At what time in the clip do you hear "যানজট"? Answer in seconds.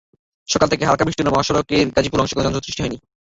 2.45-2.65